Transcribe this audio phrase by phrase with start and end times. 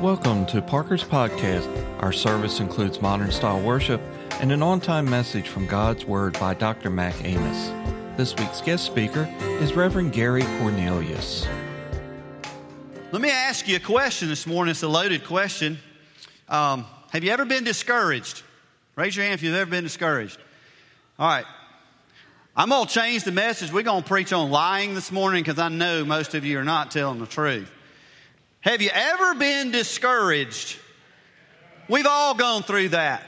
[0.00, 2.02] Welcome to Parker's Podcast.
[2.02, 4.00] Our service includes modern style worship
[4.40, 6.90] and an on time message from God's Word by Dr.
[6.90, 7.70] Mac Amos.
[8.16, 11.46] This week's guest speaker is Reverend Gary Cornelius.
[13.12, 14.72] Let me ask you a question this morning.
[14.72, 15.78] It's a loaded question.
[16.48, 18.42] Um, have you ever been discouraged?
[18.96, 20.38] Raise your hand if you've ever been discouraged.
[21.20, 21.46] All right.
[22.56, 23.72] I'm going to change the message.
[23.72, 26.64] We're going to preach on lying this morning because I know most of you are
[26.64, 27.70] not telling the truth.
[28.64, 30.78] Have you ever been discouraged?
[31.86, 33.22] We've all gone through that.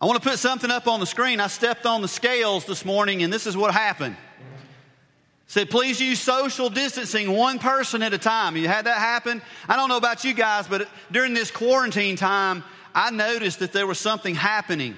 [0.00, 1.40] I want to put something up on the screen.
[1.40, 4.14] I stepped on the scales this morning, and this is what happened.
[4.14, 8.56] It said, please use social distancing one person at a time.
[8.56, 9.42] You had that happen?
[9.68, 12.62] I don't know about you guys, but during this quarantine time,
[12.94, 14.94] I noticed that there was something happening.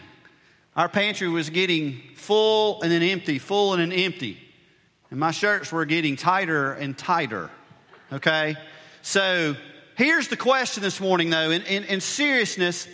[0.77, 4.37] Our pantry was getting full and then empty, full and then empty.
[5.11, 7.51] And my shirts were getting tighter and tighter.
[8.13, 8.57] Okay?
[9.03, 9.57] So
[9.97, 11.51] here's the question this morning, though.
[11.51, 12.89] In, in, in seriousness,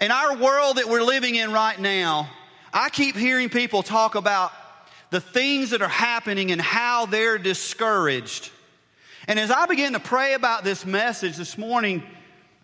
[0.00, 2.28] in our world that we're living in right now,
[2.72, 4.52] I keep hearing people talk about
[5.10, 8.50] the things that are happening and how they're discouraged.
[9.26, 12.02] And as I began to pray about this message this morning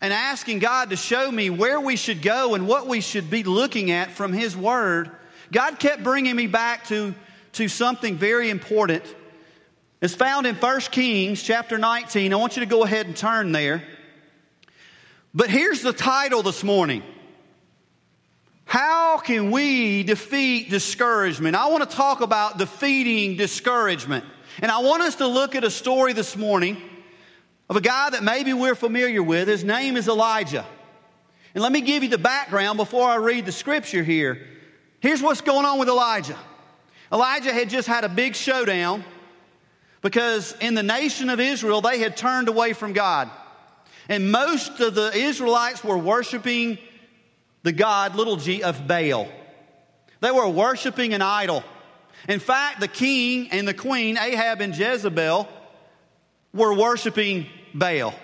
[0.01, 3.43] and asking God to show me where we should go and what we should be
[3.43, 5.11] looking at from His Word,
[5.51, 7.15] God kept bringing me back to,
[7.55, 9.03] to something very important
[10.01, 12.33] it's found in 1 Kings chapter 19.
[12.33, 13.83] I want you to go ahead and turn there.
[15.35, 17.03] But here's the title this morning
[18.67, 21.57] How can we defeat discouragement?
[21.57, 24.25] I want to talk about defeating discouragement.
[24.61, 26.81] And I want us to look at a story this morning
[27.69, 29.49] of a guy that maybe we're familiar with.
[29.49, 30.65] His name is Elijah.
[31.55, 34.47] And let me give you the background before I read the scripture here.
[35.01, 36.37] Here's what's going on with Elijah
[37.11, 39.03] Elijah had just had a big showdown
[40.07, 43.29] because in the nation of Israel, they had turned away from God.
[44.09, 46.79] And most of the Israelites were worshiping
[47.65, 49.27] the God, little g, of Baal.
[50.21, 51.65] They were worshiping an idol.
[52.28, 55.49] In fact, the king and the queen, Ahab and Jezebel,
[56.55, 58.15] were worshiping Baal.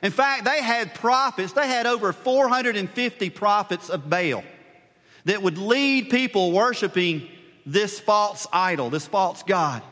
[0.00, 4.44] In fact, they had prophets, they had over 450 prophets of Baal
[5.24, 7.28] that would lead people worshiping
[7.66, 9.82] this false idol, this false God.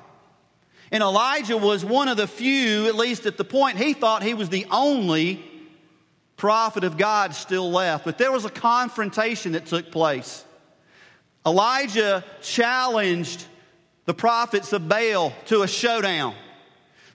[0.93, 4.35] And Elijah was one of the few, at least at the point he thought he
[4.35, 5.45] was the only
[6.37, 8.05] prophet of God still left.
[8.05, 10.45] But there was a confrontation that took place.
[11.47, 13.45] Elijah challenged
[14.07, 16.35] the prophets of Baal to a showdown.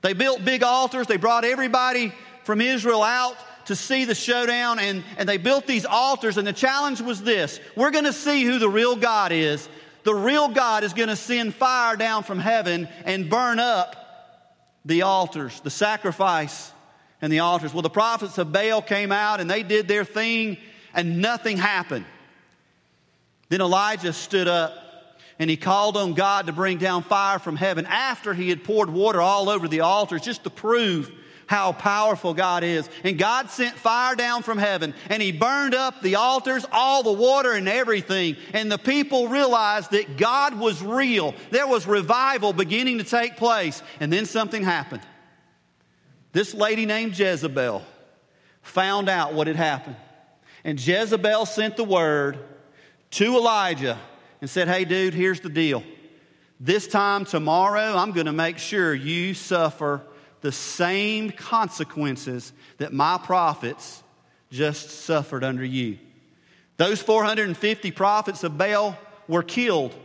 [0.02, 3.36] They built big altars, they brought everybody from Israel out
[3.66, 6.38] to see the showdown, and, and they built these altars.
[6.38, 9.68] And the challenge was this we're going to see who the real God is,
[10.06, 13.96] the real God is going to send fire down from heaven and burn up
[14.86, 16.72] the altars, the sacrifice
[17.22, 17.74] and the altars.
[17.74, 20.58] Well, the prophets of Baal came out and they did their thing
[20.94, 22.06] and nothing happened.
[23.50, 24.74] Then Elijah stood up
[25.40, 28.92] and he called on God to bring down fire from heaven after he had poured
[28.92, 31.12] water all over the altars just to prove
[31.48, 32.90] how powerful God is.
[33.04, 37.12] And God sent fire down from heaven and He burned up the altars, all the
[37.12, 38.36] water and everything.
[38.54, 41.36] And the people realized that God was real.
[41.52, 43.82] There was revival beginning to take place.
[44.00, 45.04] And then something happened.
[46.32, 47.84] This lady named Jezebel
[48.62, 49.96] found out what had happened.
[50.64, 52.40] And Jezebel sent the word
[53.12, 54.00] to Elijah
[54.42, 55.84] and said, Hey, dude, here's the deal.
[56.60, 60.02] This time tomorrow, I'm going to make sure you suffer
[60.46, 64.04] the same consequences that my prophets
[64.52, 65.98] just suffered under you.
[66.78, 68.96] Those 450 prophets of Baal
[69.28, 69.96] were killed.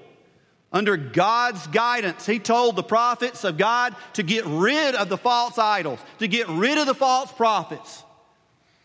[0.73, 5.59] Under God's guidance, He told the prophets of God to get rid of the false
[5.59, 8.03] idols, to get rid of the false prophets.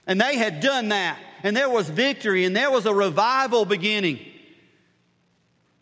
[0.06, 1.18] And they had done that.
[1.42, 4.20] And there was victory and there was a revival beginning.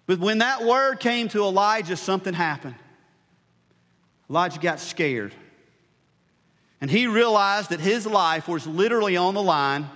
[0.06, 2.76] But when that word came to Elijah, something happened.
[4.30, 5.34] Elijah got scared.
[6.84, 9.90] And he realized that his life was literally on the line,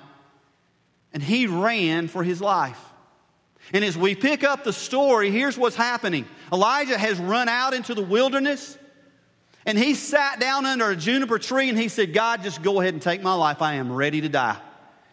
[1.12, 2.80] and he ran for his life.
[3.74, 7.94] And as we pick up the story, here's what's happening Elijah has run out into
[7.94, 8.78] the wilderness,
[9.66, 12.94] and he sat down under a juniper tree and he said, God, just go ahead
[12.94, 13.62] and take my life.
[13.62, 14.58] I am ready to die.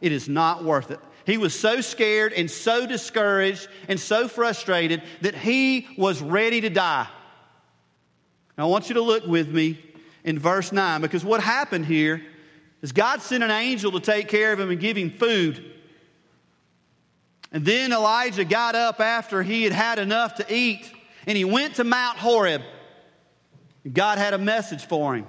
[0.00, 1.00] It is not worth it.
[1.26, 6.70] He was so scared and so discouraged and so frustrated that he was ready to
[6.70, 7.08] die.
[8.56, 9.90] Now, I want you to look with me
[10.24, 12.22] in verse 9 because what happened here
[12.82, 15.72] is God sent an angel to take care of him and give him food.
[17.52, 20.90] And then Elijah got up after he had had enough to eat
[21.26, 22.62] and he went to Mount Horeb.
[23.90, 25.26] God had a message for him.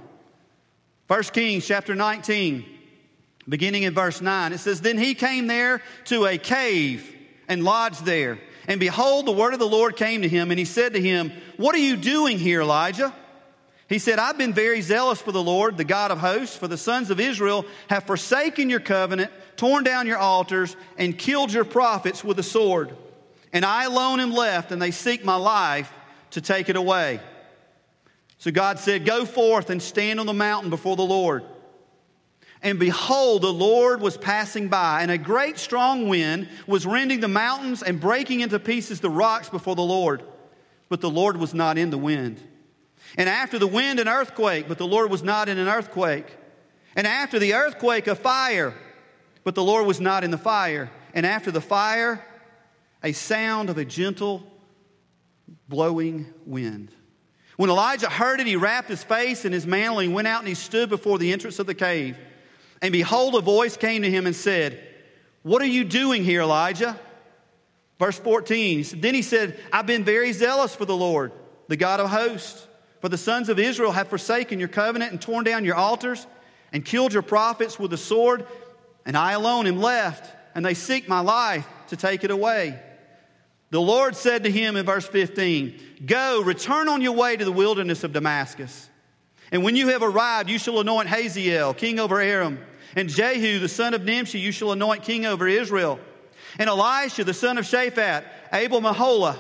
[1.07, 2.65] 1 Kings chapter 19,
[3.47, 7.13] beginning in verse 9, it says, Then he came there to a cave
[7.47, 8.39] and lodged there.
[8.67, 11.31] And behold, the word of the Lord came to him, and he said to him,
[11.57, 13.13] What are you doing here, Elijah?
[13.87, 16.77] He said, I've been very zealous for the Lord, the God of hosts, for the
[16.77, 22.23] sons of Israel have forsaken your covenant, torn down your altars, and killed your prophets
[22.23, 22.95] with a sword.
[23.53, 25.93] And I alone am left, and they seek my life
[26.31, 27.19] to take it away.
[28.39, 31.43] So God said, Go forth and stand on the mountain before the Lord.
[32.63, 37.27] And behold, the Lord was passing by, and a great strong wind was rending the
[37.27, 40.23] mountains and breaking into pieces the rocks before the Lord.
[40.89, 42.41] But the Lord was not in the wind.
[43.17, 46.27] And after the wind, an earthquake, but the Lord was not in an earthquake.
[46.95, 48.73] And after the earthquake, a fire,
[49.43, 50.89] but the Lord was not in the fire.
[51.13, 52.25] And after the fire,
[53.03, 54.43] a sound of a gentle
[55.69, 56.91] blowing wind.
[57.57, 60.47] When Elijah heard it, he wrapped his face in his mantle and went out and
[60.47, 62.17] he stood before the entrance of the cave.
[62.81, 64.83] And behold, a voice came to him and said,
[65.43, 66.99] What are you doing here, Elijah?
[67.97, 68.85] Verse 14.
[68.97, 71.31] Then he said, I've been very zealous for the Lord,
[71.69, 72.67] the God of hosts.
[73.01, 76.25] For the sons of Israel have forsaken your covenant and torn down your altars
[76.71, 78.45] and killed your prophets with the sword,
[79.05, 82.79] and I alone am left, and they seek my life to take it away.
[83.69, 87.51] The Lord said to him in verse 15, Go, return on your way to the
[87.51, 88.89] wilderness of Damascus.
[89.51, 92.59] And when you have arrived, you shall anoint Hazael, king over Aram,
[92.95, 95.99] and Jehu, the son of Nimshi, you shall anoint king over Israel.
[96.57, 99.37] And Elisha, the son of Shaphat, Abel Meholah,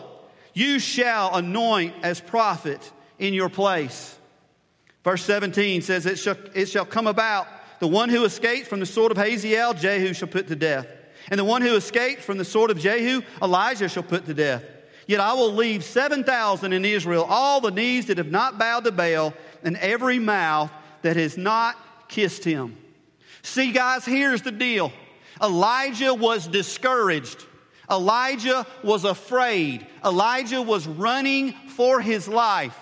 [0.53, 4.17] you shall anoint as prophet in your place.
[5.03, 7.47] Verse 17 says, it shall, it shall come about,
[7.79, 10.87] the one who escapes from the sword of Hazael, Jehu shall put to death.
[11.29, 14.63] And the one who escapes from the sword of Jehu, Elijah shall put to death.
[15.07, 18.91] Yet I will leave 7,000 in Israel, all the knees that have not bowed to
[18.91, 19.33] Baal,
[19.63, 20.71] and every mouth
[21.03, 21.75] that has not
[22.07, 22.77] kissed him.
[23.43, 24.91] See, guys, here's the deal
[25.41, 27.45] Elijah was discouraged.
[27.89, 29.85] Elijah was afraid.
[30.03, 32.75] Elijah was running for his life.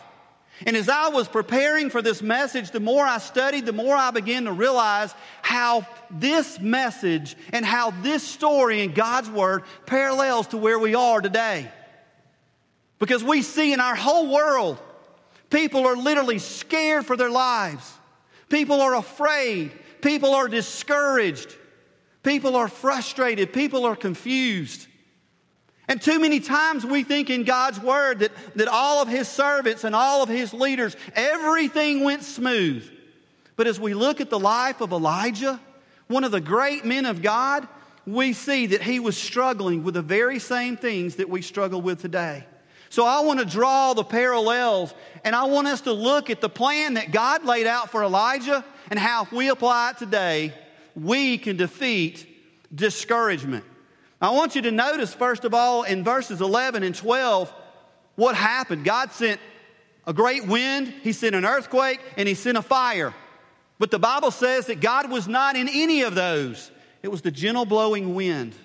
[0.65, 4.11] And as I was preparing for this message, the more I studied, the more I
[4.11, 10.57] began to realize how this message and how this story in God's Word parallels to
[10.57, 11.69] where we are today.
[12.97, 14.79] Because we see in our whole world,
[15.49, 17.91] people are literally scared for their lives.
[18.47, 19.71] People are afraid.
[20.01, 21.53] People are discouraged.
[22.23, 23.51] People are frustrated.
[23.51, 24.87] People are confused.
[25.87, 29.83] And too many times we think in God's word that, that all of his servants
[29.83, 32.89] and all of his leaders, everything went smooth.
[33.55, 35.59] But as we look at the life of Elijah,
[36.07, 37.67] one of the great men of God,
[38.05, 42.01] we see that he was struggling with the very same things that we struggle with
[42.01, 42.45] today.
[42.89, 44.93] So I want to draw the parallels
[45.23, 48.63] and I want us to look at the plan that God laid out for Elijah
[48.89, 50.53] and how if we apply it today,
[50.95, 52.27] we can defeat
[52.73, 53.65] discouragement.
[54.23, 57.53] I want you to notice, first of all, in verses 11 and 12,
[58.15, 58.85] what happened.
[58.85, 59.41] God sent
[60.07, 63.13] a great wind, He sent an earthquake, and He sent a fire.
[63.79, 66.71] But the Bible says that God was not in any of those,
[67.01, 68.55] it was the gentle blowing wind.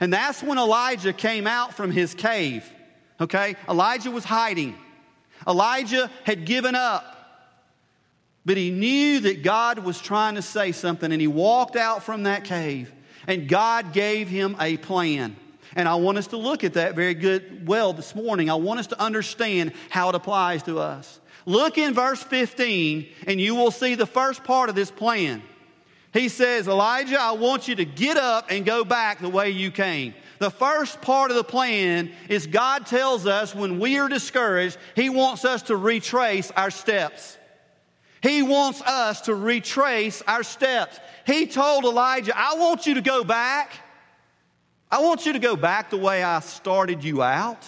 [0.00, 2.70] And that's when Elijah came out from his cave.
[3.18, 3.56] Okay?
[3.66, 4.76] Elijah was hiding.
[5.48, 7.14] Elijah had given up.
[8.44, 12.24] But he knew that God was trying to say something, and he walked out from
[12.24, 12.92] that cave.
[13.26, 15.36] And God gave him a plan.
[15.74, 18.48] And I want us to look at that very good well this morning.
[18.48, 21.20] I want us to understand how it applies to us.
[21.44, 25.42] Look in verse 15 and you will see the first part of this plan.
[26.12, 29.70] He says, Elijah, I want you to get up and go back the way you
[29.70, 30.14] came.
[30.38, 35.10] The first part of the plan is God tells us when we are discouraged, He
[35.10, 37.36] wants us to retrace our steps.
[38.22, 40.98] He wants us to retrace our steps.
[41.26, 43.72] He told Elijah, I want you to go back.
[44.88, 47.64] I want you to go back the way I started you out.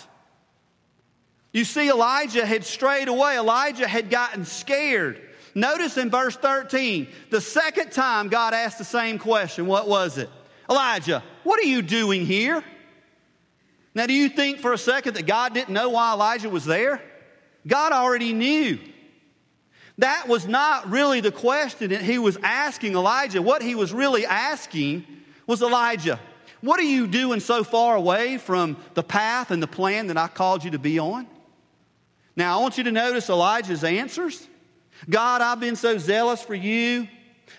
[1.52, 3.36] You see, Elijah had strayed away.
[3.36, 5.20] Elijah had gotten scared.
[5.56, 9.66] Notice in verse 13, the second time God asked the same question.
[9.66, 10.30] What was it?
[10.70, 12.62] Elijah, what are you doing here?
[13.92, 17.02] Now, do you think for a second that God didn't know why Elijah was there?
[17.66, 18.78] God already knew.
[19.98, 23.42] That was not really the question that he was asking Elijah.
[23.42, 25.04] What he was really asking
[25.46, 26.20] was Elijah,
[26.60, 30.28] what are you doing so far away from the path and the plan that I
[30.28, 31.26] called you to be on?
[32.36, 34.46] Now, I want you to notice Elijah's answers.
[35.08, 37.08] God, I've been so zealous for you,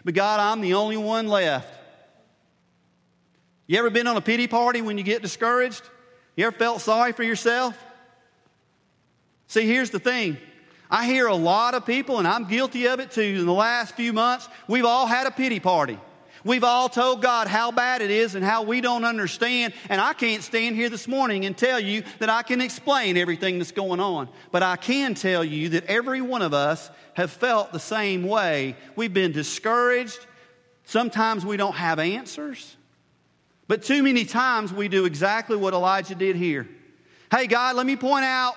[0.05, 1.73] but God, I'm the only one left.
[3.67, 5.83] You ever been on a pity party when you get discouraged?
[6.35, 7.77] You ever felt sorry for yourself?
[9.47, 10.37] See, here's the thing
[10.89, 13.95] I hear a lot of people, and I'm guilty of it too, in the last
[13.95, 15.99] few months, we've all had a pity party.
[16.43, 19.73] We've all told God how bad it is and how we don't understand.
[19.89, 23.59] And I can't stand here this morning and tell you that I can explain everything
[23.59, 24.29] that's going on.
[24.51, 28.77] But I can tell you that every one of us have felt the same way.
[28.95, 30.25] We've been discouraged.
[30.85, 32.77] Sometimes we don't have answers.
[33.67, 36.67] But too many times we do exactly what Elijah did here.
[37.29, 38.55] Hey, God, let me point out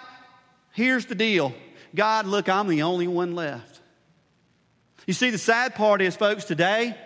[0.71, 1.53] here's the deal.
[1.95, 3.81] God, look, I'm the only one left.
[5.07, 6.97] You see, the sad part is, folks, today,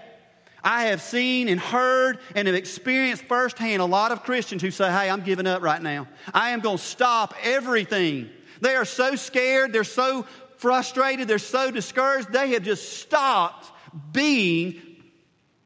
[0.62, 4.90] I have seen and heard and have experienced firsthand a lot of Christians who say,
[4.90, 6.08] Hey, I'm giving up right now.
[6.34, 8.28] I am going to stop everything.
[8.60, 10.26] They are so scared, they're so
[10.56, 13.70] frustrated, they're so discouraged, they have just stopped
[14.12, 14.82] being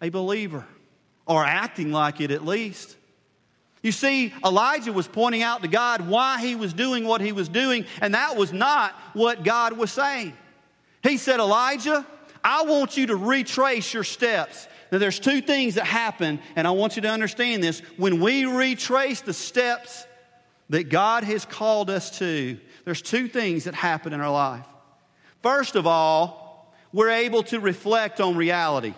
[0.03, 0.67] a believer
[1.27, 2.97] or acting like it at least.
[3.83, 7.49] You see, Elijah was pointing out to God why he was doing what he was
[7.49, 10.35] doing, and that was not what God was saying.
[11.03, 12.07] He said, Elijah,
[12.45, 14.69] I want you to retrace your steps.
[14.93, 17.81] Now, there's two things that happen, and I want you to understand this.
[17.97, 20.05] When we retrace the steps
[20.69, 24.67] that God has called us to, there's two things that happen in our life.
[25.43, 28.95] First of all, we're able to reflect on reality.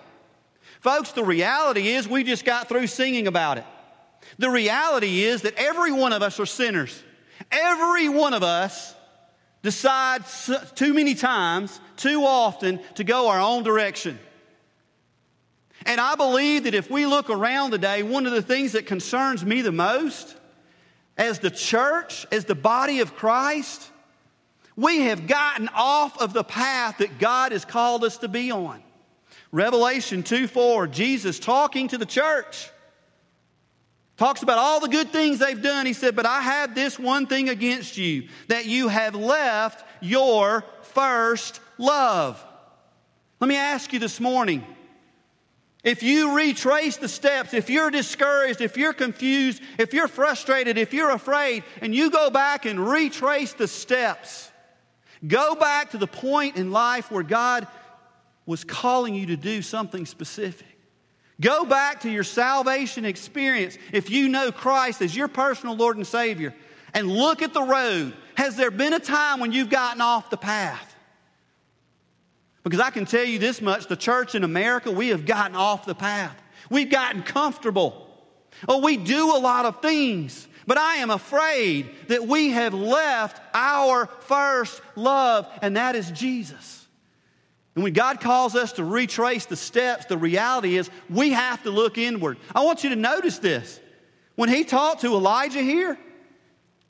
[0.80, 3.64] Folks, the reality is we just got through singing about it.
[4.38, 7.02] The reality is that every one of us are sinners.
[7.50, 8.94] Every one of us
[9.62, 14.18] decides too many times, too often, to go our own direction.
[15.86, 19.44] And I believe that if we look around today, one of the things that concerns
[19.44, 20.36] me the most
[21.16, 23.90] as the church, as the body of Christ,
[24.76, 28.82] we have gotten off of the path that God has called us to be on.
[29.50, 32.70] Revelation 2 4, Jesus talking to the church
[34.22, 35.84] talks about all the good things they've done.
[35.84, 40.64] He said, But I have this one thing against you, that you have left your
[40.82, 42.42] first love.
[43.40, 44.64] Let me ask you this morning
[45.82, 50.94] if you retrace the steps, if you're discouraged, if you're confused, if you're frustrated, if
[50.94, 54.52] you're afraid, and you go back and retrace the steps,
[55.26, 57.66] go back to the point in life where God
[58.46, 60.71] was calling you to do something specific.
[61.42, 66.06] Go back to your salvation experience if you know Christ as your personal Lord and
[66.06, 66.54] Savior
[66.94, 68.14] and look at the road.
[68.37, 70.94] Has there been a time when you've gotten off the path?
[72.62, 75.84] Because I can tell you this much the church in America, we have gotten off
[75.84, 76.40] the path.
[76.70, 78.08] We've gotten comfortable.
[78.68, 83.40] Oh, we do a lot of things, but I am afraid that we have left
[83.52, 86.81] our first love, and that is Jesus.
[87.74, 91.70] And when God calls us to retrace the steps, the reality is we have to
[91.70, 92.38] look inward.
[92.54, 93.80] I want you to notice this.
[94.34, 95.98] When he talked to Elijah here,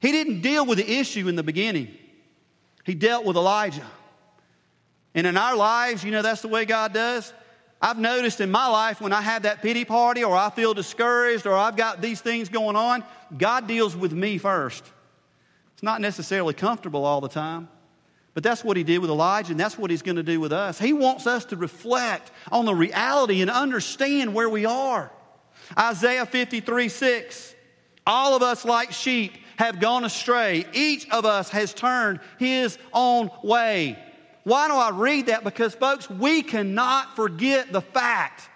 [0.00, 1.96] he didn't deal with the issue in the beginning,
[2.84, 3.86] he dealt with Elijah.
[5.14, 7.32] And in our lives, you know, that's the way God does.
[7.82, 11.46] I've noticed in my life when I have that pity party or I feel discouraged
[11.46, 13.04] or I've got these things going on,
[13.36, 14.84] God deals with me first.
[15.74, 17.68] It's not necessarily comfortable all the time,
[18.34, 20.52] but that's what He did with Elijah and that's what He's going to do with
[20.52, 20.78] us.
[20.78, 25.12] He wants us to reflect on the reality and understand where we are.
[25.78, 27.54] Isaiah 53 6.
[28.06, 30.64] All of us, like sheep, have gone astray.
[30.72, 33.98] Each of us has turned his own way.
[34.44, 35.44] Why do I read that?
[35.44, 38.48] Because, folks, we cannot forget the fact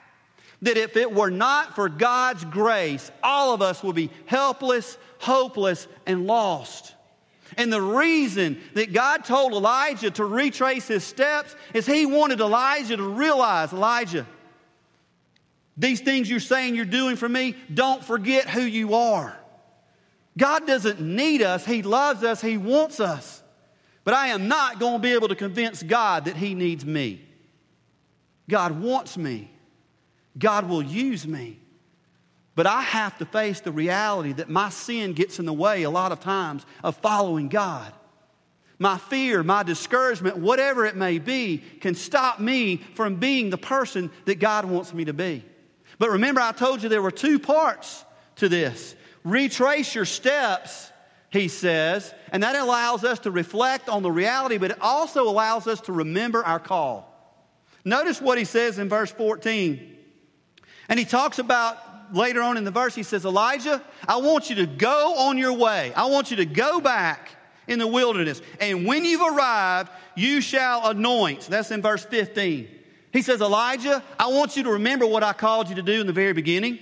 [0.62, 5.86] that if it were not for God's grace, all of us would be helpless, hopeless,
[6.06, 6.95] and lost.
[7.56, 12.96] And the reason that God told Elijah to retrace his steps is he wanted Elijah
[12.96, 14.26] to realize, Elijah,
[15.76, 19.38] these things you're saying you're doing for me, don't forget who you are.
[20.38, 23.42] God doesn't need us, He loves us, He wants us.
[24.04, 27.22] But I am not going to be able to convince God that He needs me.
[28.48, 29.50] God wants me.
[30.38, 31.58] God will use me.
[32.56, 35.90] But I have to face the reality that my sin gets in the way a
[35.90, 37.92] lot of times of following God.
[38.78, 44.10] My fear, my discouragement, whatever it may be, can stop me from being the person
[44.24, 45.44] that God wants me to be.
[45.98, 48.04] But remember, I told you there were two parts
[48.36, 48.96] to this.
[49.22, 50.90] Retrace your steps
[51.30, 55.66] he says, and that allows us to reflect on the reality, but it also allows
[55.66, 57.12] us to remember our call.
[57.84, 59.96] Notice what he says in verse 14.
[60.88, 61.78] And he talks about
[62.12, 65.52] later on in the verse, he says, Elijah, I want you to go on your
[65.52, 65.92] way.
[65.94, 67.30] I want you to go back
[67.68, 68.40] in the wilderness.
[68.60, 71.42] And when you've arrived, you shall anoint.
[71.42, 72.68] That's in verse 15.
[73.12, 76.06] He says, Elijah, I want you to remember what I called you to do in
[76.06, 76.78] the very beginning.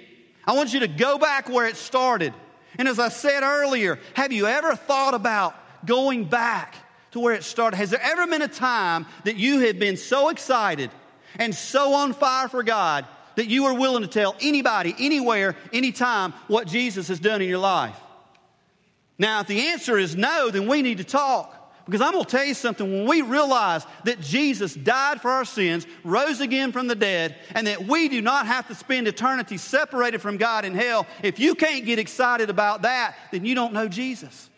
[0.46, 2.34] I want you to go back where it started.
[2.78, 5.54] And as I said earlier, have you ever thought about
[5.86, 6.74] going back
[7.12, 7.76] to where it started?
[7.76, 10.90] Has there ever been a time that you have been so excited
[11.38, 16.32] and so on fire for God that you are willing to tell anybody, anywhere, anytime
[16.48, 17.96] what Jesus has done in your life?
[19.18, 21.60] Now, if the answer is no, then we need to talk.
[21.84, 22.90] Because I'm going to tell you something.
[22.90, 27.66] When we realize that Jesus died for our sins, rose again from the dead, and
[27.66, 31.54] that we do not have to spend eternity separated from God in hell, if you
[31.54, 34.48] can't get excited about that, then you don't know Jesus.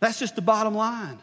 [0.00, 1.18] That's just the bottom line.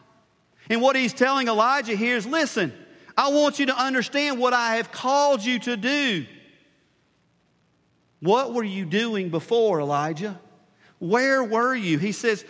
[0.70, 2.72] And what he's telling Elijah here is listen,
[3.18, 6.26] I want you to understand what I have called you to do.
[8.20, 10.40] What were you doing before, Elijah?
[11.00, 11.98] Where were you?
[11.98, 12.46] He says,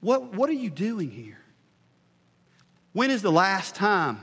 [0.00, 1.38] What, what are you doing here?
[2.92, 4.20] When is the last time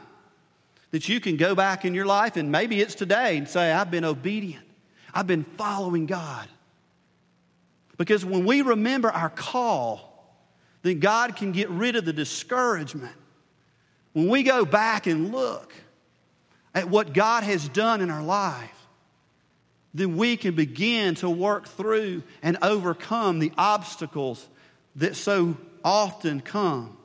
[0.91, 3.91] that you can go back in your life, and maybe it's today, and say, I've
[3.91, 4.65] been obedient,
[5.13, 6.47] I've been following God?
[7.97, 10.13] Because when we remember our call,
[10.81, 13.15] then God can get rid of the discouragement.
[14.13, 15.73] When we go back and look
[16.73, 18.72] at what God has done in our life,
[19.93, 24.47] then we can begin to work through and overcome the obstacles
[24.95, 26.97] that so often come.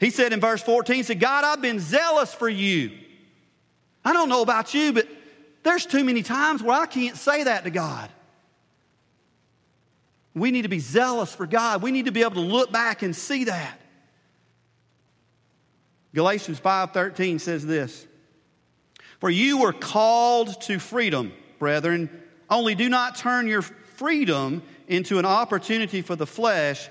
[0.00, 2.92] He said in verse 14, he said, God, I've been zealous for you.
[4.04, 5.08] I don't know about you, but
[5.62, 8.10] there's too many times where I can't say that to God.
[10.34, 11.82] We need to be zealous for God.
[11.82, 13.80] We need to be able to look back and see that.
[16.14, 18.06] Galatians 5:13 says this:
[19.18, 22.10] For you were called to freedom, brethren,
[22.50, 26.88] only do not turn your freedom into an opportunity for the flesh,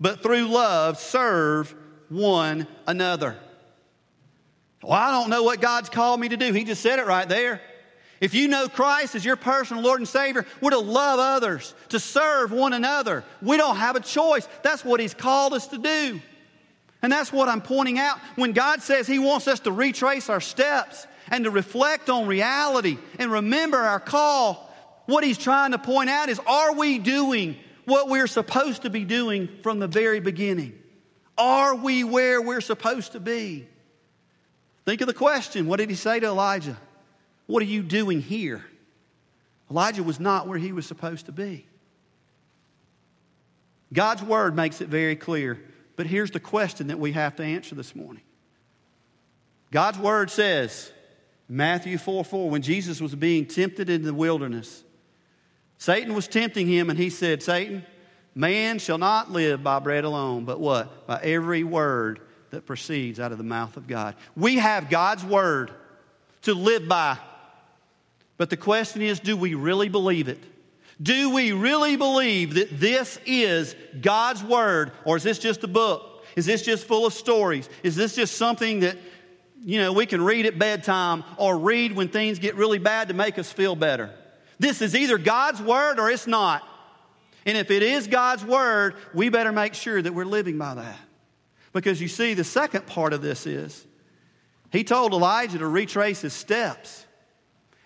[0.00, 1.74] but through love serve
[2.08, 3.36] one another.
[4.82, 6.52] Well, I don't know what God's called me to do.
[6.52, 7.60] He just said it right there.
[8.20, 12.00] If you know Christ as your personal Lord and Savior, we're to love others, to
[12.00, 13.24] serve one another.
[13.42, 14.48] We don't have a choice.
[14.62, 16.20] That's what He's called us to do.
[17.02, 18.18] And that's what I'm pointing out.
[18.36, 22.98] When God says He wants us to retrace our steps and to reflect on reality
[23.18, 24.72] and remember our call,
[25.06, 29.04] what He's trying to point out is are we doing what we're supposed to be
[29.04, 30.78] doing from the very beginning?
[31.38, 33.66] Are we where we're supposed to be?
[34.84, 36.76] Think of the question what did he say to Elijah?
[37.46, 38.64] What are you doing here?
[39.70, 41.66] Elijah was not where he was supposed to be.
[43.92, 45.60] God's word makes it very clear,
[45.96, 48.22] but here's the question that we have to answer this morning.
[49.70, 50.90] God's word says,
[51.48, 54.82] Matthew 4 4, when Jesus was being tempted in the wilderness,
[55.78, 57.84] Satan was tempting him, and he said, Satan,
[58.36, 61.06] Man shall not live by bread alone, but what?
[61.06, 64.14] By every word that proceeds out of the mouth of God.
[64.36, 65.70] We have God's word
[66.42, 67.16] to live by.
[68.36, 70.38] But the question is do we really believe it?
[71.02, 76.22] Do we really believe that this is God's word, or is this just a book?
[76.36, 77.70] Is this just full of stories?
[77.82, 78.98] Is this just something that,
[79.64, 83.14] you know, we can read at bedtime or read when things get really bad to
[83.14, 84.10] make us feel better?
[84.58, 86.66] This is either God's word or it's not.
[87.44, 90.98] And if it is God's word, we better make sure that we're living by that.
[91.72, 93.86] Because you see, the second part of this is
[94.72, 97.04] he told Elijah to retrace his steps.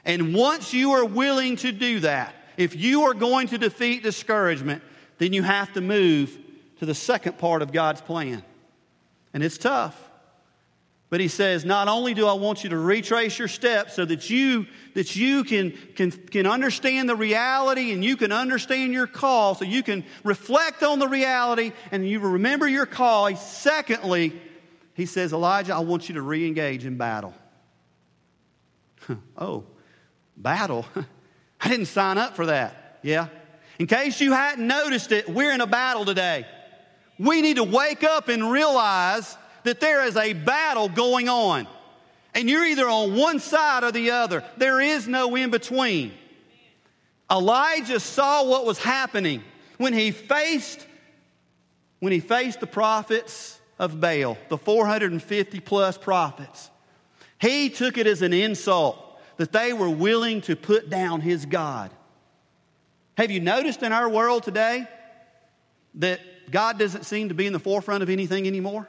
[0.05, 4.83] And once you are willing to do that, if you are going to defeat discouragement,
[5.19, 6.39] then you have to move
[6.79, 8.43] to the second part of God's plan.
[9.35, 10.10] And it's tough.
[11.11, 14.31] But he says, not only do I want you to retrace your steps so that
[14.31, 19.57] you, that you can, can, can understand the reality and you can understand your call,
[19.57, 23.35] so you can reflect on the reality and you remember your call.
[23.35, 24.41] Secondly,
[24.95, 27.35] he says, Elijah, I want you to re engage in battle.
[29.37, 29.65] oh,
[30.37, 30.87] battle?
[31.61, 33.01] I didn't sign up for that.
[33.03, 33.27] Yeah.
[33.81, 36.47] In case you hadn't noticed it, we're in a battle today.
[37.19, 41.67] We need to wake up and realize that there is a battle going on.
[42.35, 44.45] And you're either on one side or the other.
[44.57, 46.13] There is no in between.
[47.31, 49.43] Elijah saw what was happening
[49.79, 50.87] when he faced
[52.01, 56.71] when he faced the prophets of Baal, the 450 plus prophets.
[57.39, 61.91] He took it as an insult that they were willing to put down his God.
[63.17, 64.89] Have you noticed in our world today
[65.97, 66.21] that
[66.51, 68.89] God doesn't seem to be in the forefront of anything anymore?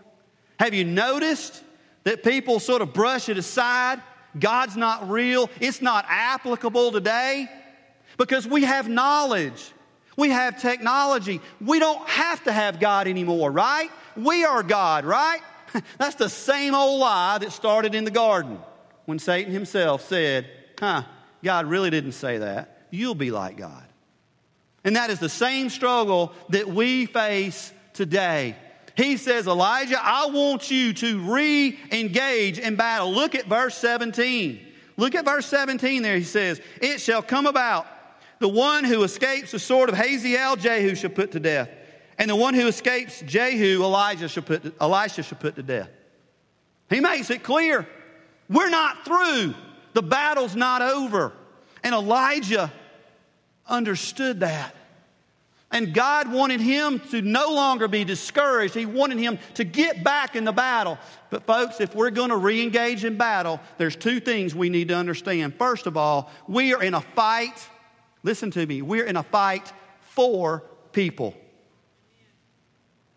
[0.62, 1.64] Have you noticed
[2.04, 4.00] that people sort of brush it aside?
[4.40, 5.50] God's not real.
[5.60, 7.50] It's not applicable today
[8.16, 9.72] because we have knowledge.
[10.16, 11.42] We have technology.
[11.60, 13.90] We don't have to have God anymore, right?
[14.16, 15.42] We are God, right?
[15.98, 18.60] That's the same old lie that started in the garden
[19.06, 20.48] when Satan himself said,
[20.80, 21.02] huh,
[21.44, 22.86] God really didn't say that.
[22.92, 23.88] You'll be like God.
[24.84, 28.56] And that is the same struggle that we face today.
[28.96, 33.12] He says, Elijah, I want you to re engage in battle.
[33.12, 34.60] Look at verse 17.
[34.98, 36.18] Look at verse 17 there.
[36.18, 37.88] He says, It shall come about
[38.42, 41.70] the one who escapes the sword of Hazael, Jehu shall put to death.
[42.18, 45.90] And the one who escapes Jehu, Elijah shall put to, Elisha shall put to death.
[46.90, 47.88] He makes it clear
[48.50, 49.54] we're not through.
[49.94, 51.34] The battle's not over.
[51.84, 52.72] And Elijah
[53.68, 54.76] understood that.
[55.72, 58.76] And God wanted him to no longer be discouraged.
[58.76, 60.98] He wanted him to get back in the battle.
[61.30, 64.90] But, folks, if we're going to re engage in battle, there's two things we need
[64.90, 65.56] to understand.
[65.56, 67.68] First of all, we are in a fight.
[68.22, 68.82] Listen to me.
[68.82, 71.36] We're in a fight for people.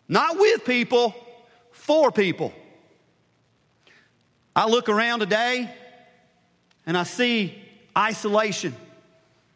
[0.07, 1.13] Not with people,
[1.71, 2.53] for people.
[4.55, 5.69] I look around today
[6.85, 7.61] and I see
[7.97, 8.73] isolation.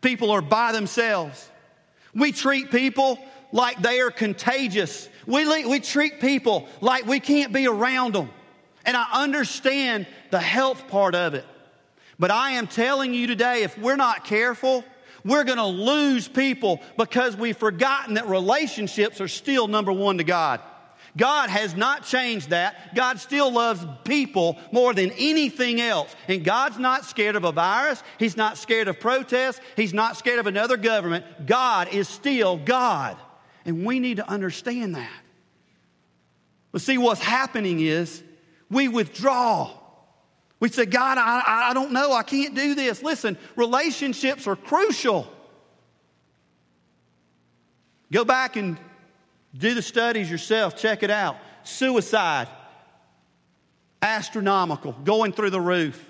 [0.02, 1.50] People are by themselves.
[2.14, 3.20] We treat people
[3.52, 5.10] like they are contagious.
[5.26, 8.30] We, we treat people like we can't be around them.
[8.86, 11.46] And I understand the health part of it.
[12.18, 14.84] But I am telling you today, if we're not careful,
[15.24, 20.24] we're going to lose people because we've forgotten that relationships are still number one to
[20.24, 20.62] God.
[21.20, 22.96] God has not changed that.
[22.96, 26.16] God still loves people more than anything else.
[26.30, 28.02] And God's not scared of a virus.
[28.18, 29.60] He's not scared of protests.
[29.76, 31.46] He's not scared of another government.
[31.46, 33.18] God is still God.
[33.66, 35.22] And we need to understand that.
[36.72, 38.24] But see, what's happening is
[38.72, 39.72] we withdraw.
[40.62, 42.14] We say, God, I, I don't know.
[42.14, 43.04] I can't do this.
[43.04, 45.28] Listen, relationships are crucial.
[48.10, 48.78] Go back and
[49.58, 51.38] do the studies yourself, check it out.
[51.64, 52.48] Suicide,
[54.02, 56.06] astronomical, going through the roof.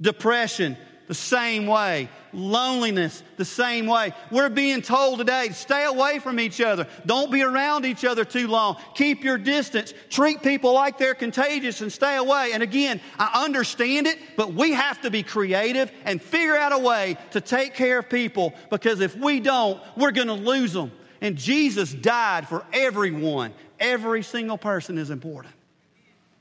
[0.00, 0.76] Depression,
[1.10, 2.08] the same way.
[2.32, 4.12] Loneliness, the same way.
[4.30, 6.86] We're being told today stay away from each other.
[7.04, 8.76] Don't be around each other too long.
[8.94, 9.92] Keep your distance.
[10.08, 12.52] Treat people like they're contagious and stay away.
[12.52, 16.78] And again, I understand it, but we have to be creative and figure out a
[16.78, 20.92] way to take care of people because if we don't, we're going to lose them.
[21.20, 23.52] And Jesus died for everyone.
[23.78, 25.54] Every single person is important.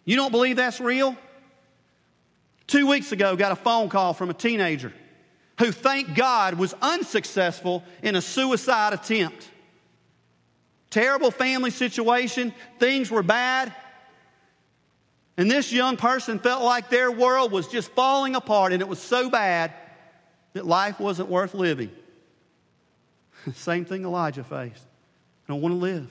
[0.05, 1.15] You don't believe that's real?
[2.67, 4.93] Two weeks ago, got a phone call from a teenager
[5.59, 9.49] who, thank God, was unsuccessful in a suicide attempt.
[10.89, 13.73] Terrible family situation, things were bad.
[15.37, 18.99] And this young person felt like their world was just falling apart, and it was
[18.99, 19.73] so bad
[20.53, 21.91] that life wasn't worth living.
[23.55, 24.83] Same thing Elijah faced.
[25.47, 26.09] I don't want to live.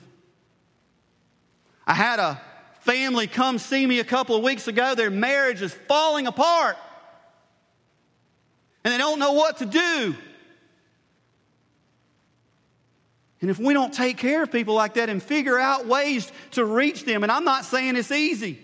[1.85, 2.39] I had a
[2.81, 4.95] family come see me a couple of weeks ago.
[4.95, 6.77] Their marriage is falling apart.
[8.83, 10.15] And they don't know what to do.
[13.41, 16.65] And if we don't take care of people like that and figure out ways to
[16.65, 18.59] reach them, and I'm not saying it's easy.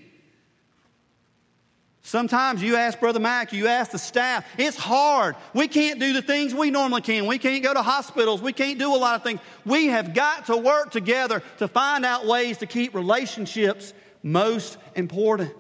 [2.06, 5.36] Sometimes you ask Brother Mac, you ask the staff, it's hard.
[5.56, 7.26] We can't do the things we normally can.
[7.26, 8.44] We can't go to hospitals.
[8.44, 9.40] We can't do a lot of things.
[9.66, 13.92] We have got to work together to find out ways to keep relationships
[14.22, 15.58] most important.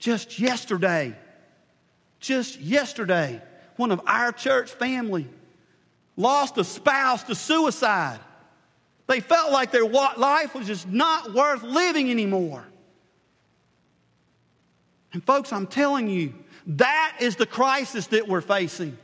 [0.00, 1.16] Just yesterday,
[2.18, 3.40] just yesterday,
[3.76, 5.28] one of our church family
[6.16, 8.18] lost a spouse to suicide.
[9.06, 12.64] They felt like their life was just not worth living anymore.
[15.12, 16.34] And, folks, I'm telling you,
[16.66, 18.96] that is the crisis that we're facing.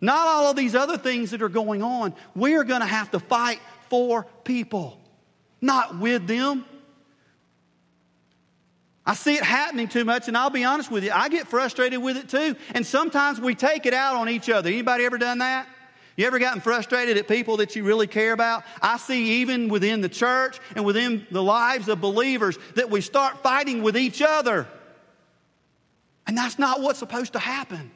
[0.00, 2.14] Not all of these other things that are going on.
[2.34, 5.00] We are going to have to fight for people,
[5.60, 6.64] not with them.
[9.04, 12.00] I see it happening too much, and I'll be honest with you, I get frustrated
[12.00, 12.54] with it too.
[12.74, 14.68] And sometimes we take it out on each other.
[14.68, 15.66] Anybody ever done that?
[16.20, 18.64] You ever gotten frustrated at people that you really care about?
[18.82, 23.42] I see even within the church and within the lives of believers that we start
[23.42, 24.68] fighting with each other.
[26.26, 27.90] And that's not what's supposed to happen.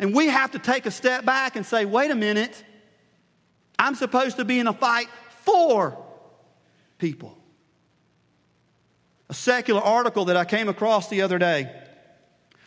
[0.00, 2.64] And we have to take a step back and say, wait a minute,
[3.78, 5.06] I'm supposed to be in a fight
[5.44, 5.96] for
[6.98, 7.38] people.
[9.28, 11.72] A secular article that I came across the other day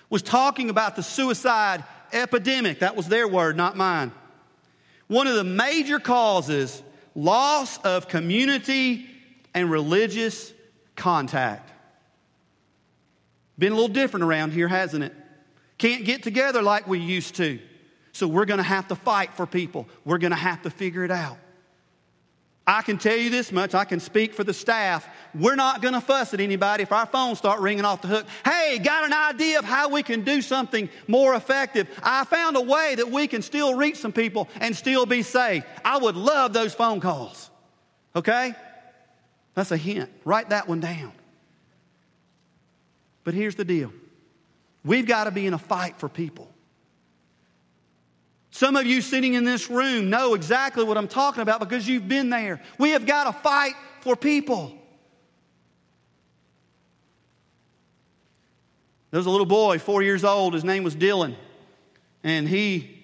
[0.09, 2.79] was talking about the suicide epidemic.
[2.79, 4.13] That was their word, not mine.
[5.07, 6.81] One of the major causes
[7.15, 9.07] loss of community
[9.53, 10.53] and religious
[10.95, 11.71] contact.
[13.57, 15.13] Been a little different around here, hasn't it?
[15.77, 17.59] Can't get together like we used to.
[18.11, 19.87] So we're going to have to fight for people.
[20.03, 21.37] We're going to have to figure it out.
[22.67, 25.07] I can tell you this much, I can speak for the staff.
[25.35, 28.25] We're not going to fuss at anybody if our phones start ringing off the hook.
[28.43, 31.87] Hey, got an idea of how we can do something more effective.
[32.01, 35.63] I found a way that we can still reach some people and still be safe.
[35.83, 37.51] I would love those phone calls.
[38.15, 38.55] Okay?
[39.53, 40.09] That's a hint.
[40.23, 41.11] Write that one down.
[43.23, 43.91] But here's the deal
[44.83, 46.49] we've got to be in a fight for people.
[48.55, 52.07] Some of you sitting in this room know exactly what I'm talking about because you've
[52.07, 52.61] been there.
[52.79, 54.73] We have got to fight for people.
[59.11, 60.53] There was a little boy, four years old.
[60.53, 61.35] His name was Dylan.
[62.23, 63.03] And he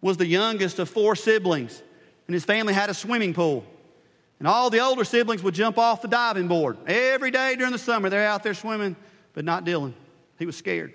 [0.00, 1.82] was the youngest of four siblings.
[2.26, 3.66] And his family had a swimming pool.
[4.38, 6.78] And all the older siblings would jump off the diving board.
[6.86, 8.96] Every day during the summer, they're out there swimming,
[9.34, 9.92] but not Dylan.
[10.38, 10.94] He was scared.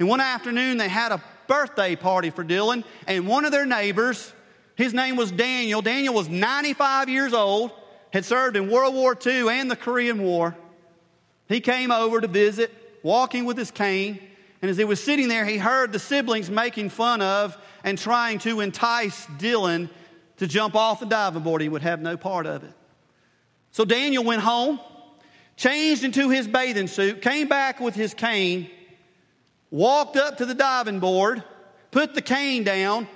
[0.00, 4.32] And one afternoon, they had a birthday party for Dylan, and one of their neighbors,
[4.74, 5.82] his name was Daniel.
[5.82, 7.72] Daniel was 95 years old,
[8.12, 10.56] had served in World War II and the Korean War.
[11.48, 14.18] He came over to visit, walking with his cane,
[14.62, 18.38] and as he was sitting there, he heard the siblings making fun of and trying
[18.40, 19.90] to entice Dylan
[20.38, 21.62] to jump off the diving board.
[21.62, 22.72] He would have no part of it.
[23.70, 24.80] So Daniel went home,
[25.56, 28.70] changed into his bathing suit, came back with his cane,
[29.70, 31.42] walked up to the diving board,
[31.90, 33.08] put the cane down,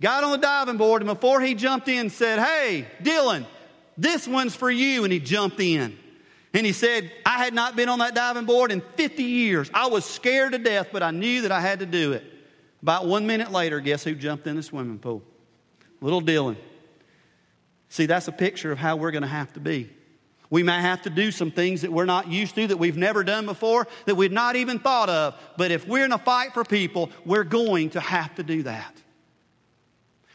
[0.00, 3.46] got on the diving board, and before he jumped in, said, Hey, Dylan,
[3.96, 5.04] this one's for you.
[5.04, 5.98] And he jumped in.
[6.54, 9.70] And he said, I had not been on that diving board in 50 years.
[9.72, 12.24] I was scared to death, but I knew that I had to do it.
[12.82, 15.22] About one minute later, guess who jumped in the swimming pool?
[16.00, 16.56] Little Dylan.
[17.88, 19.90] See, that's a picture of how we're going to have to be.
[20.52, 23.24] We may have to do some things that we're not used to, that we've never
[23.24, 25.34] done before, that we've not even thought of.
[25.56, 28.94] But if we're in a fight for people, we're going to have to do that.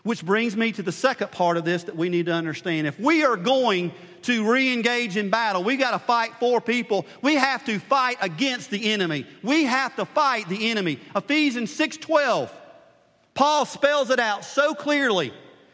[0.01, 2.87] Which brings me to the second part of this that we need to understand.
[2.87, 7.05] If we are going to re engage in battle, we got to fight for people.
[7.21, 9.27] We have to fight against the enemy.
[9.43, 10.99] We have to fight the enemy.
[11.15, 12.51] Ephesians 6 12.
[13.35, 15.31] Paul spells it out so clearly.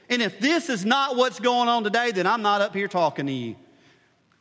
[0.09, 3.27] And if this is not what's going on today, then I'm not up here talking
[3.27, 3.55] to you.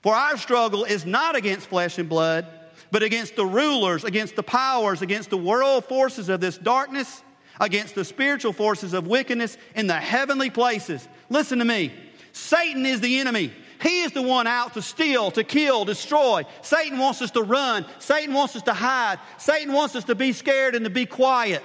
[0.02, 2.46] For our struggle is not against flesh and blood,
[2.90, 7.22] but against the rulers, against the powers, against the world forces of this darkness,
[7.60, 11.06] against the spiritual forces of wickedness in the heavenly places.
[11.30, 11.92] Listen to me.
[12.32, 13.52] Satan is the enemy.
[13.80, 16.44] He is the one out to steal, to kill, destroy.
[16.62, 17.84] Satan wants us to run.
[17.98, 19.18] Satan wants us to hide.
[19.38, 21.62] Satan wants us to be scared and to be quiet.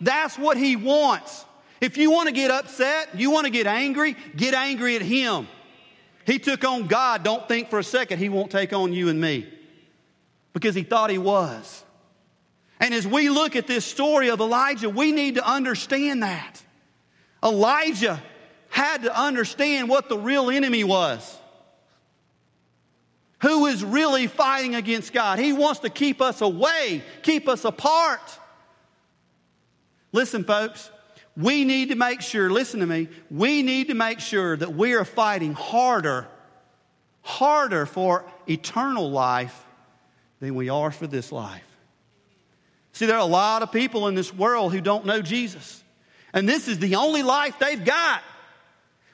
[0.00, 1.44] That's what he wants.
[1.80, 5.46] If you want to get upset, you want to get angry, get angry at him.
[6.28, 7.24] He took on God.
[7.24, 9.48] Don't think for a second he won't take on you and me
[10.52, 11.82] because he thought he was.
[12.80, 16.62] And as we look at this story of Elijah, we need to understand that.
[17.42, 18.22] Elijah
[18.68, 21.38] had to understand what the real enemy was.
[23.40, 25.38] Who is really fighting against God?
[25.38, 28.20] He wants to keep us away, keep us apart.
[30.12, 30.90] Listen, folks,
[31.38, 34.94] we need to make sure, listen to me, we need to make sure that we
[34.94, 36.26] are fighting harder,
[37.22, 39.64] harder for eternal life
[40.40, 41.62] than we are for this life.
[42.92, 45.84] See, there are a lot of people in this world who don't know Jesus,
[46.32, 48.20] and this is the only life they've got.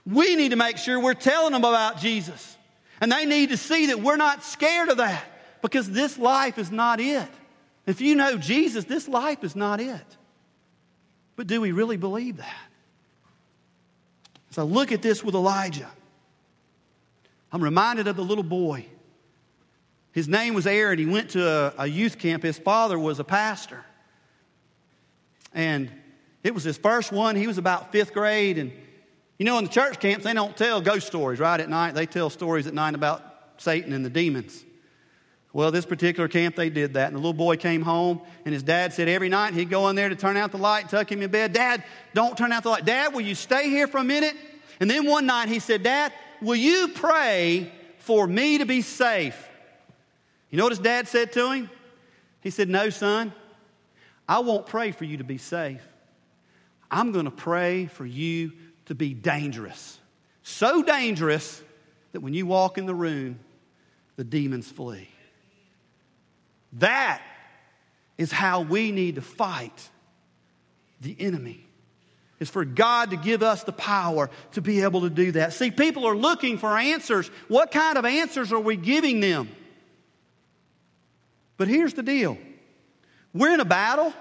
[0.07, 2.57] We need to make sure we're telling them about Jesus,
[3.03, 5.25] and they need to see that we're not scared of that
[5.61, 7.29] because this life is not it.
[7.87, 10.17] If you know Jesus, this life is not it.
[11.37, 12.69] But do we really believe that?
[14.51, 15.91] As I look at this with Elijah,
[17.51, 18.87] I'm reminded of the little boy.
[20.13, 20.99] His name was Aaron.
[20.99, 22.45] He went to a, a youth camp.
[22.45, 23.85] His father was a pastor.
[25.53, 25.91] And
[26.45, 27.35] it was his first one.
[27.35, 28.59] He was about fifth grade.
[28.59, 28.73] And
[29.39, 31.59] you know, in the church camps, they don't tell ghost stories, right?
[31.59, 33.23] At night, they tell stories at night about
[33.57, 34.65] Satan and the demons.
[35.55, 37.07] Well, this particular camp, they did that.
[37.07, 39.95] And the little boy came home, and his dad said every night he'd go in
[39.95, 41.53] there to turn out the light, tuck him in bed.
[41.53, 42.85] Dad, don't turn out the light.
[42.85, 44.35] Dad, will you stay here for a minute?
[44.81, 46.13] And then one night he said, Dad,
[46.43, 49.49] will you pray for me to be safe?
[50.51, 51.71] You know what his dad said to him?
[52.41, 53.33] He said, No, son,
[54.29, 55.87] I won't pray for you to be safe.
[56.91, 58.53] I'm going to pray for you
[58.87, 60.01] to be dangerous.
[60.43, 61.63] So dangerous
[62.11, 63.39] that when you walk in the room,
[64.17, 65.09] the demons flee.
[66.79, 67.23] That
[68.19, 69.91] is how we need to fight
[71.01, 71.61] the enemy.
[72.41, 75.53] Is for God to give us the power to be able to do that.
[75.53, 77.29] See, people are looking for answers.
[77.49, 79.49] What kind of answers are we giving them?
[81.57, 82.37] But here's the deal
[83.33, 84.13] we're in a battle.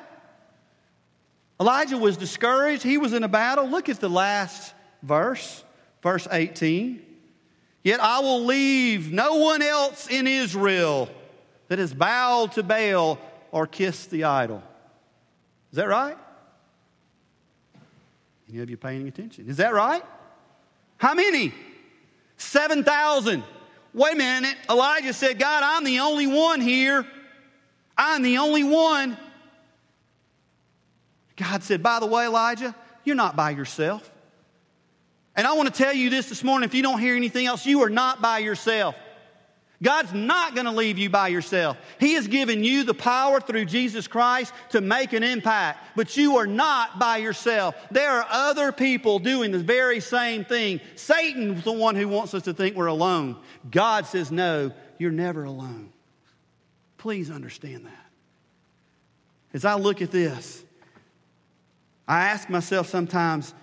[1.59, 2.83] Elijah was discouraged.
[2.83, 3.67] He was in a battle.
[3.67, 5.63] Look at the last verse,
[6.01, 7.01] verse 18.
[7.83, 11.09] Yet I will leave no one else in Israel
[11.73, 13.17] that has bowed to Baal
[13.51, 14.61] or kissed the idol.
[15.71, 16.15] Is that right?
[18.47, 19.49] Any of you paying attention?
[19.49, 20.03] Is that right?
[20.97, 21.51] How many?
[22.37, 23.43] 7,000.
[23.91, 24.55] Wait a minute.
[24.69, 27.07] Elijah said, God, I'm the only one here.
[27.97, 29.17] I'm the only one.
[31.35, 34.07] God said, By the way, Elijah, you're not by yourself.
[35.35, 37.65] And I want to tell you this this morning if you don't hear anything else,
[37.65, 38.93] you are not by yourself.
[39.83, 41.77] God's not going to leave you by yourself.
[41.99, 46.37] He has given you the power through Jesus Christ to make an impact, but you
[46.37, 47.75] are not by yourself.
[47.91, 50.79] There are other people doing the very same thing.
[50.95, 53.35] Satan's the one who wants us to think we're alone.
[53.69, 55.91] God says, no, you're never alone.
[56.97, 58.05] Please understand that.
[59.53, 60.63] As I look at this,
[62.07, 63.53] I ask myself sometimes,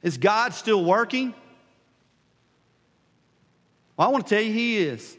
[0.00, 1.34] is God still working?
[3.96, 5.16] Well, I want to tell you, He is.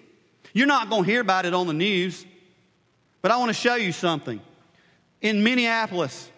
[0.53, 2.25] You're not going to hear about it on the news,
[3.21, 4.41] but I want to show you something.
[5.21, 6.29] In Minneapolis,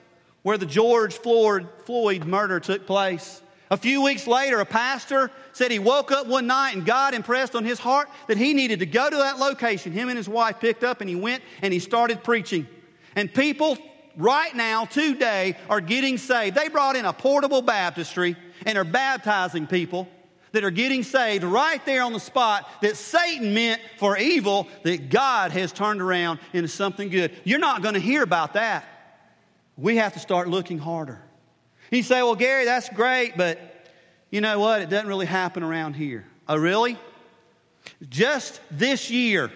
[0.41, 5.79] where the George Floyd, murder took place, a few weeks later, a pastor said he
[5.79, 9.09] woke up one night and God impressed on his heart that he needed to go
[9.09, 9.91] to that location.
[9.91, 12.67] Him and his wife picked up and he went and he started preaching.
[13.15, 13.77] And people
[14.15, 16.55] right now, today, are getting saved.
[16.55, 20.07] They brought in a portable baptistry and are baptizing people
[20.53, 25.09] that are getting saved right there on the spot that Satan meant for evil that
[25.09, 27.35] God has turned around into something good.
[27.43, 28.85] You're not going to hear about that.
[29.75, 31.19] We have to start looking harder.
[31.91, 33.59] You say, well, Gary, that's great, but
[34.29, 34.81] you know what?
[34.81, 36.25] It doesn't really happen around here.
[36.47, 36.97] Oh, really?
[38.07, 39.51] Just this year,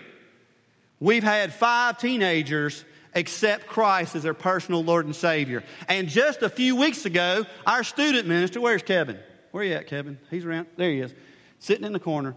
[1.00, 2.84] we've had five teenagers
[3.14, 5.64] accept Christ as their personal Lord and Savior.
[5.88, 9.20] And just a few weeks ago, our student minister, where's Kevin?
[9.52, 10.20] Where are you at, Kevin?
[10.30, 10.68] He's around.
[10.76, 11.14] There he is,
[11.60, 12.36] sitting in the corner.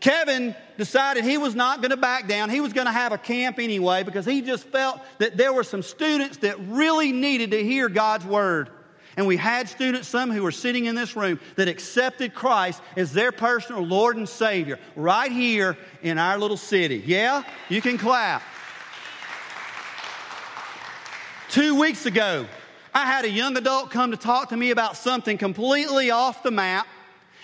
[0.00, 2.50] Kevin decided he was not going to back down.
[2.50, 5.64] He was going to have a camp anyway because he just felt that there were
[5.64, 8.70] some students that really needed to hear God's word.
[9.16, 13.12] And we had students, some who were sitting in this room, that accepted Christ as
[13.12, 17.02] their personal Lord and Savior right here in our little city.
[17.06, 17.42] Yeah?
[17.70, 18.42] You can clap.
[21.48, 22.46] Two weeks ago,
[22.96, 26.50] I had a young adult come to talk to me about something completely off the
[26.50, 26.86] map.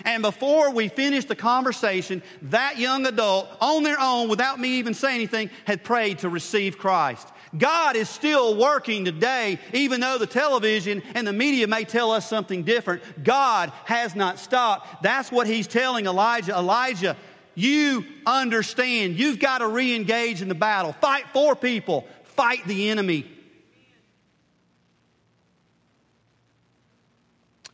[0.03, 4.95] And before we finished the conversation, that young adult, on their own, without me even
[4.95, 7.27] saying anything, had prayed to receive Christ.
[7.55, 12.27] God is still working today, even though the television and the media may tell us
[12.27, 13.03] something different.
[13.23, 15.03] God has not stopped.
[15.03, 16.57] That's what he's telling Elijah.
[16.57, 17.15] Elijah,
[17.53, 19.19] you understand.
[19.19, 20.93] You've got to re engage in the battle.
[20.93, 23.27] Fight for people, fight the enemy.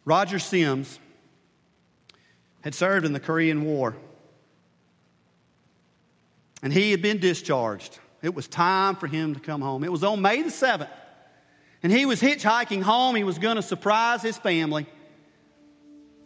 [0.05, 0.99] Roger Sims
[2.61, 3.95] had served in the Korean War.
[6.61, 7.99] And he had been discharged.
[8.21, 9.83] It was time for him to come home.
[9.83, 10.89] It was on May the 7th.
[11.81, 13.15] And he was hitchhiking home.
[13.15, 14.85] He was going to surprise his family.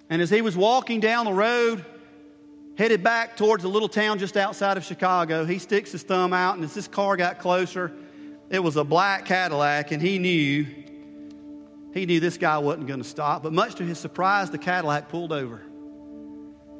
[0.09, 1.85] And as he was walking down the road,
[2.77, 6.55] headed back towards a little town just outside of Chicago, he sticks his thumb out.
[6.55, 7.91] And as this car got closer,
[8.49, 9.91] it was a black Cadillac.
[9.91, 10.65] And he knew
[11.93, 15.09] he knew this guy wasn't going to stop, but much to his surprise, the Cadillac
[15.09, 15.61] pulled over.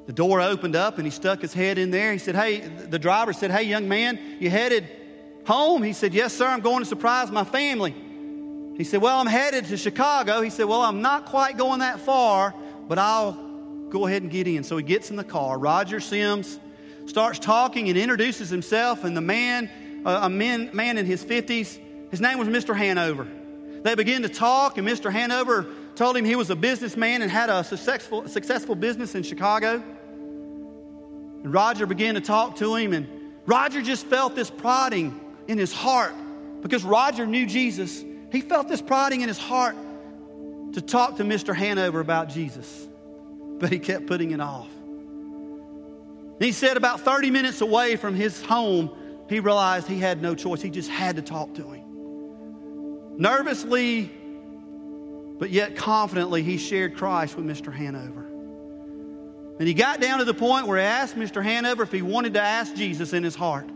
[0.06, 2.12] The door opened up and he stuck his head in there.
[2.12, 4.88] He said, Hey, the driver said, Hey, young man, you headed
[5.46, 5.84] home?
[5.84, 7.96] He said, Yes, sir, I'm going to surprise my family.
[8.76, 10.42] He said, Well, I'm headed to Chicago.
[10.42, 12.54] He said, Well, I'm not quite going that far,
[12.88, 13.34] but I'll
[13.90, 14.64] go ahead and get in.
[14.64, 15.58] So he gets in the car.
[15.58, 16.60] Roger Sims
[17.06, 19.70] starts talking and introduces himself, and the man,
[20.06, 22.76] uh, a man, man in his 50s, his name was Mr.
[22.76, 23.28] Hanover.
[23.84, 25.12] They began to talk, and Mr.
[25.12, 29.84] Hanover told him he was a businessman and had a successful, successful business in Chicago.
[31.44, 33.08] And Roger began to talk to him, and
[33.46, 36.14] Roger just felt this prodding in his heart
[36.62, 38.04] because Roger knew Jesus.
[38.32, 39.76] He felt this prodding in his heart
[40.74, 41.54] to talk to Mr.
[41.54, 42.88] Hanover about Jesus,
[43.60, 44.70] but he kept putting it off.
[46.34, 48.90] And he said, about 30 minutes away from his home,
[49.30, 50.62] he realized he had no choice.
[50.62, 51.83] He just had to talk to him.
[53.18, 54.12] Nervously,
[55.40, 57.74] but yet confidently, he shared Christ with Mr.
[57.74, 58.26] Hanover.
[59.60, 61.44] And he got down to the point where he asked Mr.
[61.44, 63.70] Hanover if he wanted to ask Jesus in his heart.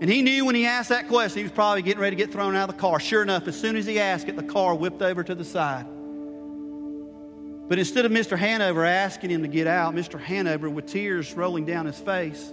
[0.00, 2.32] And he knew when he asked that question, he was probably getting ready to get
[2.32, 2.98] thrown out of the car.
[2.98, 5.86] Sure enough, as soon as he asked it, the car whipped over to the side.
[7.68, 8.36] But instead of Mr.
[8.36, 10.20] Hanover asking him to get out, Mr.
[10.20, 12.52] Hanover, with tears rolling down his face,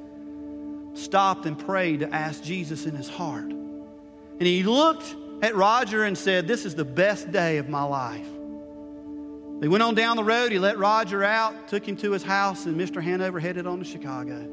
[0.93, 3.49] stopped and prayed to ask Jesus in his heart.
[3.49, 8.27] And he looked at Roger and said, This is the best day of my life.
[9.59, 10.51] They went on down the road.
[10.51, 13.03] He let Roger out, took him to his house, and Mr.
[13.03, 14.47] Hanover headed on to Chicago.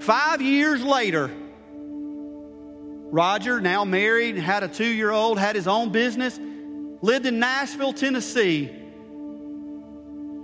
[0.00, 1.30] Five years later,
[3.10, 6.38] Roger, now married, and had a two year old, had his own business,
[7.02, 8.70] lived in Nashville, Tennessee.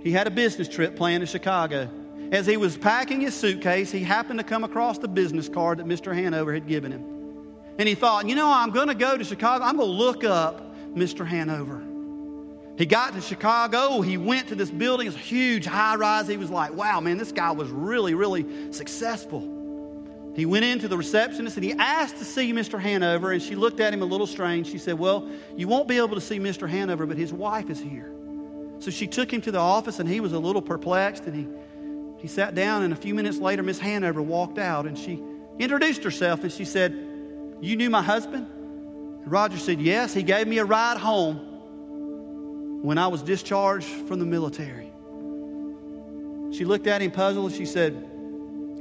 [0.01, 1.89] He had a business trip planned to Chicago.
[2.31, 5.85] As he was packing his suitcase, he happened to come across the business card that
[5.85, 6.13] Mr.
[6.13, 7.12] Hanover had given him.
[7.77, 9.63] And he thought, you know, I'm going to go to Chicago.
[9.63, 11.25] I'm going to look up Mr.
[11.25, 11.81] Hanover.
[12.77, 14.01] He got to Chicago.
[14.01, 15.07] He went to this building.
[15.07, 16.27] It's a huge high rise.
[16.27, 19.49] He was like, wow, man, this guy was really, really successful.
[20.35, 22.79] He went into the receptionist and he asked to see Mr.
[22.79, 24.67] Hanover, and she looked at him a little strange.
[24.67, 26.67] She said, Well, you won't be able to see Mr.
[26.67, 28.11] Hanover, but his wife is here.
[28.79, 31.47] So she took him to the office, and he was a little perplexed, and he,
[32.19, 35.21] he sat down, and a few minutes later, Miss Hanover walked out, and she
[35.59, 37.12] introduced herself, and she said,
[37.63, 38.47] You knew my husband?
[38.47, 40.13] And Roger said, Yes.
[40.13, 44.91] He gave me a ride home when I was discharged from the military.
[46.55, 48.09] She looked at him puzzled, she said,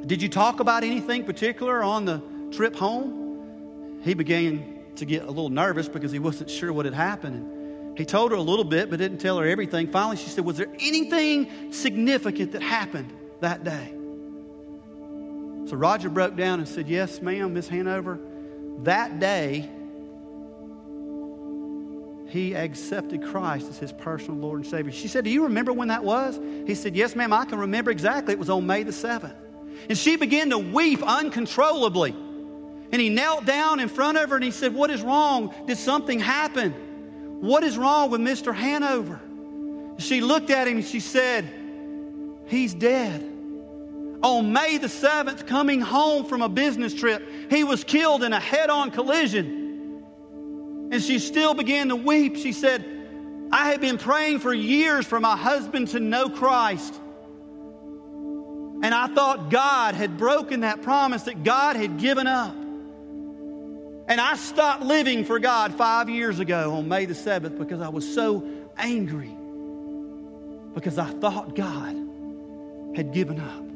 [0.06, 2.20] did you talk about anything particular on the
[2.50, 4.00] trip home?
[4.02, 7.36] He began to get a little nervous because he wasn't sure what had happened.
[7.36, 9.90] And he told her a little bit, but didn't tell her everything.
[9.92, 13.92] Finally, she said, Was there anything significant that happened that day?
[15.68, 18.18] So Roger broke down and said, Yes, ma'am, Miss Hanover.
[18.80, 19.68] That day,
[22.32, 24.90] he accepted Christ as his personal Lord and Savior.
[24.90, 26.40] She said, Do you remember when that was?
[26.66, 28.32] He said, Yes, ma'am, I can remember exactly.
[28.32, 29.34] It was on May the 7th.
[29.88, 32.12] And she began to weep uncontrollably.
[32.92, 35.54] And he knelt down in front of her and he said, What is wrong?
[35.66, 36.72] Did something happen?
[37.40, 38.54] What is wrong with Mr.
[38.54, 39.20] Hanover?
[39.98, 41.48] She looked at him and she said,
[42.46, 43.31] He's dead.
[44.22, 48.38] On May the 7th, coming home from a business trip, he was killed in a
[48.38, 50.04] head on collision.
[50.92, 52.36] And she still began to weep.
[52.36, 52.84] She said,
[53.50, 56.94] I had been praying for years for my husband to know Christ.
[58.82, 62.54] And I thought God had broken that promise that God had given up.
[62.54, 67.88] And I stopped living for God five years ago on May the 7th because I
[67.88, 68.46] was so
[68.76, 69.34] angry
[70.74, 71.96] because I thought God
[72.94, 73.71] had given up.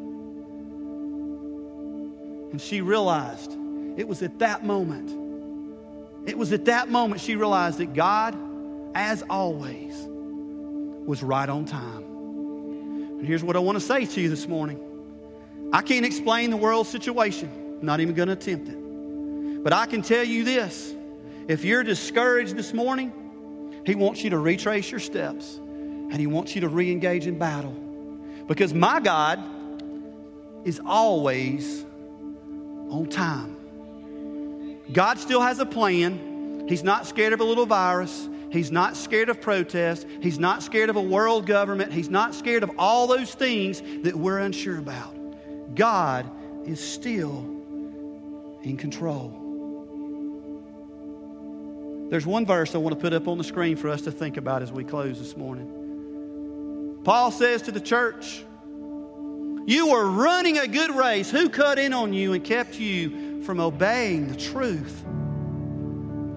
[2.57, 3.55] And she realized
[3.99, 5.11] it was at that moment,
[6.27, 8.35] it was at that moment she realized that God,
[8.95, 9.95] as always,
[11.05, 12.03] was right on time.
[13.19, 14.81] And here's what I want to say to you this morning
[15.71, 19.63] I can't explain the world situation, I'm not even going to attempt it.
[19.63, 20.95] But I can tell you this
[21.49, 26.55] if you're discouraged this morning, He wants you to retrace your steps and He wants
[26.55, 27.77] you to re engage in battle.
[28.49, 29.45] Because my God
[30.65, 31.85] is always
[32.91, 33.57] on time.
[34.93, 36.67] God still has a plan.
[36.69, 38.29] He's not scared of a little virus.
[38.51, 40.07] He's not scared of protest.
[40.21, 41.93] He's not scared of a world government.
[41.93, 45.15] He's not scared of all those things that we're unsure about.
[45.75, 46.31] God
[46.65, 47.45] is still
[48.63, 49.43] in control.
[52.09, 54.37] There's one verse I want to put up on the screen for us to think
[54.37, 57.01] about as we close this morning.
[57.05, 58.45] Paul says to the church,
[59.67, 61.29] You were running a good race.
[61.29, 65.05] Who cut in on you and kept you from obeying the truth?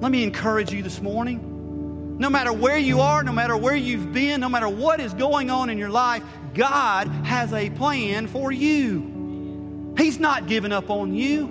[0.02, 2.18] Let me encourage you this morning.
[2.18, 5.52] No matter where you are, no matter where you've been, no matter what is going
[5.52, 6.24] on in your life,
[6.56, 9.94] God has a plan for you.
[9.96, 11.48] He's not giving up on you.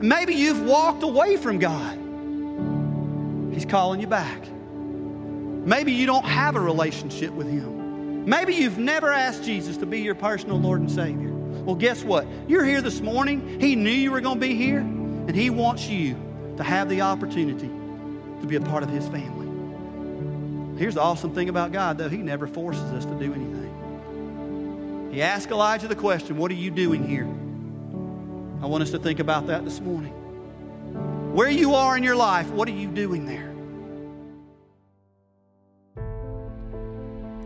[0.00, 1.98] Maybe you've walked away from God.
[3.52, 4.48] He's calling you back.
[4.50, 7.81] Maybe you don't have a relationship with Him.
[8.24, 11.30] Maybe you've never asked Jesus to be your personal Lord and Savior.
[11.32, 12.26] Well, guess what?
[12.46, 13.60] You're here this morning.
[13.60, 16.16] He knew you were going to be here, and He wants you
[16.56, 17.68] to have the opportunity
[18.40, 19.48] to be a part of His family.
[20.78, 25.10] Here's the awesome thing about God, though He never forces us to do anything.
[25.12, 27.26] He asked Elijah the question, What are you doing here?
[28.62, 30.12] I want us to think about that this morning.
[31.34, 33.51] Where you are in your life, what are you doing there?